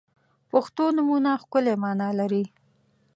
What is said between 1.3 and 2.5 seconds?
ښکلی معنا لري.